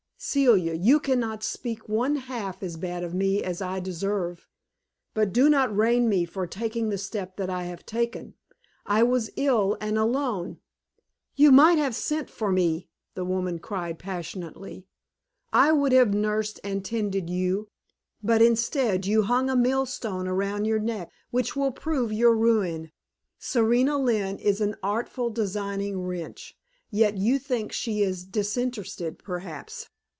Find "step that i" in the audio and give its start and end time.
6.99-7.63